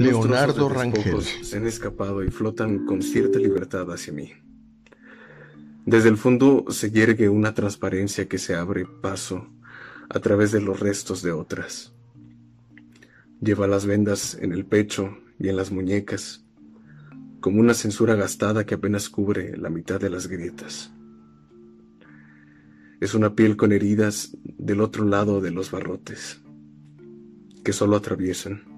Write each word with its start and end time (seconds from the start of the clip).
Leonardo 0.00 0.70
Rangel. 0.70 1.20
Se 1.22 1.58
han 1.58 1.66
escapado 1.66 2.24
y 2.24 2.30
flotan 2.30 2.86
con 2.86 3.02
cierta 3.02 3.38
libertad 3.38 3.92
hacia 3.92 4.14
mí. 4.14 4.32
Desde 5.84 6.08
el 6.08 6.16
fondo 6.16 6.64
se 6.70 6.90
yergue 6.90 7.28
una 7.28 7.52
transparencia 7.52 8.26
que 8.26 8.38
se 8.38 8.54
abre 8.54 8.86
paso 8.86 9.46
a 10.08 10.18
través 10.20 10.52
de 10.52 10.62
los 10.62 10.80
restos 10.80 11.22
de 11.22 11.32
otras. 11.32 11.92
Lleva 13.42 13.66
las 13.66 13.84
vendas 13.84 14.38
en 14.40 14.52
el 14.52 14.64
pecho 14.64 15.18
y 15.38 15.48
en 15.48 15.56
las 15.56 15.70
muñecas, 15.70 16.46
como 17.40 17.60
una 17.60 17.74
censura 17.74 18.14
gastada 18.14 18.64
que 18.64 18.76
apenas 18.76 19.10
cubre 19.10 19.54
la 19.58 19.68
mitad 19.68 20.00
de 20.00 20.08
las 20.08 20.28
grietas. 20.28 20.92
Es 23.00 23.12
una 23.14 23.34
piel 23.34 23.56
con 23.58 23.72
heridas 23.72 24.34
del 24.44 24.80
otro 24.80 25.04
lado 25.04 25.42
de 25.42 25.50
los 25.50 25.70
barrotes, 25.70 26.40
que 27.64 27.72
solo 27.74 27.96
atraviesan, 27.96 28.69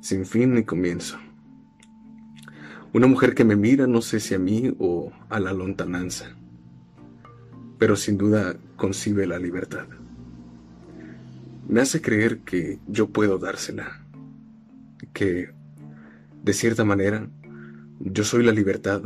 sin 0.00 0.26
fin 0.26 0.54
ni 0.54 0.64
comienzo. 0.64 1.18
Una 2.92 3.06
mujer 3.06 3.34
que 3.34 3.44
me 3.44 3.56
mira 3.56 3.86
no 3.86 4.02
sé 4.02 4.20
si 4.20 4.34
a 4.34 4.38
mí 4.38 4.74
o 4.78 5.12
a 5.28 5.38
la 5.38 5.52
lontananza, 5.52 6.36
pero 7.78 7.96
sin 7.96 8.18
duda 8.18 8.56
concibe 8.76 9.26
la 9.26 9.38
libertad. 9.38 9.86
Me 11.68 11.80
hace 11.80 12.00
creer 12.00 12.40
que 12.40 12.78
yo 12.88 13.10
puedo 13.10 13.38
dársela, 13.38 14.04
que, 15.12 15.50
de 16.42 16.52
cierta 16.52 16.84
manera, 16.84 17.28
yo 18.00 18.24
soy 18.24 18.44
la 18.44 18.52
libertad 18.52 19.02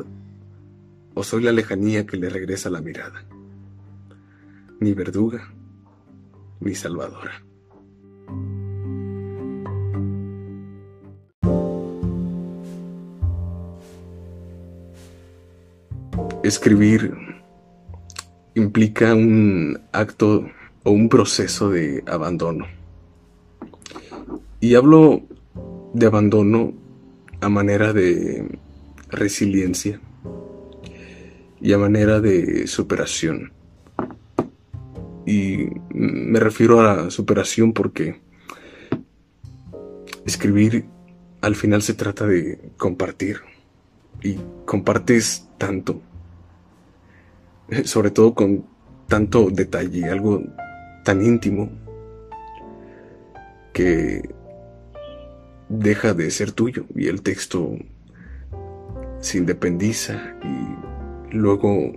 o 1.14 1.22
soy 1.22 1.42
la 1.42 1.52
lejanía 1.52 2.06
que 2.06 2.16
le 2.16 2.30
regresa 2.30 2.70
la 2.70 2.80
mirada 2.80 3.26
ni 4.80 4.92
verduga, 4.92 5.52
ni 6.60 6.74
salvadora. 6.74 7.42
Escribir 16.44 17.14
implica 18.54 19.14
un 19.14 19.80
acto 19.92 20.46
o 20.82 20.90
un 20.90 21.08
proceso 21.08 21.70
de 21.70 22.04
abandono. 22.06 22.66
Y 24.60 24.74
hablo 24.74 25.22
de 25.94 26.04
abandono 26.04 26.74
a 27.40 27.48
manera 27.48 27.94
de 27.94 28.58
resiliencia 29.08 29.98
y 31.62 31.72
a 31.72 31.78
manera 31.78 32.20
de 32.20 32.66
superación. 32.66 33.50
Y 35.24 35.68
me 35.94 36.40
refiero 36.40 36.78
a 36.78 36.96
la 36.96 37.10
superación 37.10 37.72
porque 37.72 38.20
escribir 40.26 40.84
al 41.40 41.56
final 41.56 41.80
se 41.80 41.94
trata 41.94 42.26
de 42.26 42.70
compartir. 42.76 43.38
Y 44.22 44.36
compartes 44.66 45.48
tanto. 45.56 46.02
Sobre 47.84 48.10
todo 48.10 48.34
con 48.34 48.66
tanto 49.08 49.50
detalle, 49.50 50.08
algo 50.10 50.42
tan 51.04 51.24
íntimo 51.24 51.70
que 53.72 54.22
deja 55.68 56.14
de 56.14 56.30
ser 56.30 56.52
tuyo 56.52 56.86
y 56.94 57.08
el 57.08 57.22
texto 57.22 57.76
se 59.20 59.38
independiza 59.38 60.36
y 60.42 61.36
luego 61.36 61.92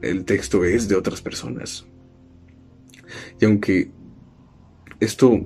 el 0.00 0.24
texto 0.24 0.64
es 0.64 0.88
de 0.88 0.96
otras 0.96 1.20
personas. 1.20 1.86
Y 3.40 3.44
aunque 3.44 3.90
esto 5.00 5.40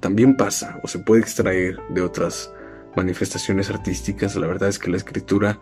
también 0.00 0.36
pasa 0.36 0.80
o 0.82 0.88
se 0.88 0.98
puede 0.98 1.20
extraer 1.20 1.78
de 1.90 2.02
otras 2.02 2.52
manifestaciones 2.96 3.70
artísticas, 3.70 4.34
la 4.36 4.46
verdad 4.46 4.68
es 4.68 4.78
que 4.78 4.90
la 4.90 4.96
escritura 4.96 5.60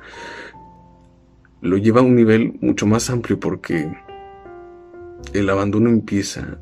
lo 1.61 1.77
lleva 1.77 2.01
a 2.01 2.05
un 2.05 2.15
nivel 2.15 2.59
mucho 2.61 2.87
más 2.87 3.11
amplio 3.11 3.39
porque 3.41 3.93
el 5.33 5.51
abandono 5.51 5.91
empieza 5.91 6.59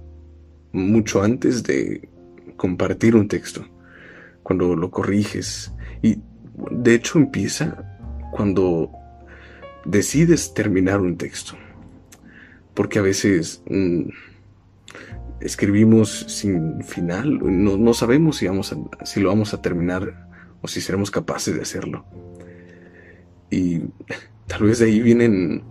mucho 0.72 1.22
antes 1.22 1.62
de 1.62 2.08
compartir 2.56 3.16
un 3.16 3.28
texto, 3.28 3.66
cuando 4.42 4.74
lo 4.74 4.90
corriges 4.90 5.72
y 6.02 6.18
de 6.70 6.94
hecho 6.94 7.18
empieza 7.18 7.98
cuando 8.32 8.90
decides 9.84 10.54
terminar 10.54 11.00
un 11.00 11.16
texto, 11.16 11.54
porque 12.74 12.98
a 12.98 13.02
veces... 13.02 13.62
Mm, 13.68 14.08
escribimos 15.40 16.24
sin 16.28 16.82
final, 16.82 17.38
no, 17.42 17.94
sabemos 17.94 18.38
si, 18.38 18.46
vamos 18.46 18.74
si 19.04 19.20
lo 19.20 19.28
vamos 19.28 19.54
a 19.54 19.62
terminar 19.62 20.28
o 20.62 20.68
si 20.68 20.80
seremos 20.80 21.10
capaces 21.10 21.54
de 21.54 21.62
hacerlo. 21.62 22.04
Y 23.50 23.82
tal 24.46 24.64
vez 24.64 24.78
de 24.78 24.86
ahí 24.86 25.00
vienen 25.00 25.64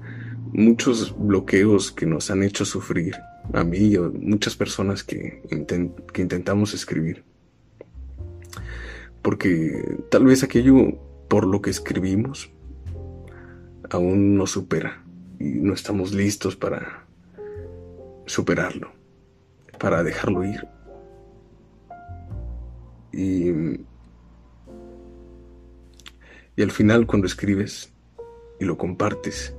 muchos 0.52 1.16
bloqueos 1.18 1.92
que 1.92 2.06
nos 2.06 2.32
han 2.32 2.44
hecho 2.44 2.66
sufrir, 2.66 3.16
a 3.54 3.64
mí 3.64 3.78
y 3.78 3.96
a 3.96 4.02
muchas 4.02 4.56
personas 4.56 5.04
que, 5.04 5.42
intentamos 6.16 6.74
escribir. 6.74 7.24
Porque 9.22 9.98
tal 10.10 10.26
vez 10.26 10.44
aquello 10.44 11.00
por 11.28 11.46
lo 11.48 11.62
que 11.62 11.72
escribimos 11.72 12.52
aún 13.90 14.38
no 14.38 14.48
supera 14.48 15.04
y 15.40 15.46
no 15.46 15.74
estamos 15.74 16.14
listos 16.14 16.56
para 16.56 17.06
superarlo 18.26 18.96
para 19.78 20.04
dejarlo 20.04 20.44
ir. 20.44 20.68
Y, 23.12 23.50
y 26.56 26.62
al 26.62 26.72
final 26.72 27.06
cuando 27.06 27.28
escribes 27.28 27.94
y 28.60 28.66
lo 28.66 28.78
compartes 28.78 29.56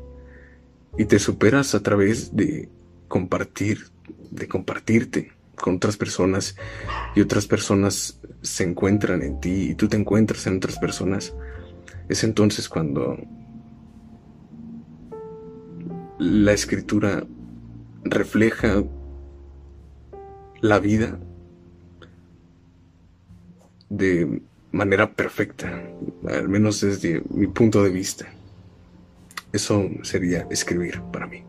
y 0.98 1.04
te 1.04 1.18
superas 1.18 1.74
a 1.74 1.82
través 1.82 2.34
de 2.34 2.68
compartir, 3.08 3.88
de 4.30 4.48
compartirte 4.48 5.32
con 5.54 5.76
otras 5.76 5.96
personas 5.96 6.56
y 7.14 7.20
otras 7.20 7.46
personas 7.46 8.20
se 8.42 8.64
encuentran 8.64 9.22
en 9.22 9.40
ti 9.40 9.70
y 9.70 9.74
tú 9.74 9.88
te 9.88 9.96
encuentras 9.96 10.46
en 10.46 10.56
otras 10.56 10.78
personas, 10.78 11.34
es 12.08 12.24
entonces 12.24 12.68
cuando 12.68 13.16
la 16.18 16.52
escritura 16.52 17.26
refleja 18.04 18.82
la 20.60 20.78
vida 20.78 21.18
de 23.88 24.42
manera 24.72 25.12
perfecta, 25.12 25.82
al 26.28 26.48
menos 26.48 26.80
desde 26.80 27.22
mi 27.30 27.46
punto 27.46 27.82
de 27.82 27.90
vista. 27.90 28.26
Eso 29.56 29.89
sería 30.03 30.47
escribir 30.50 31.00
para 31.11 31.27
mí. 31.27 31.43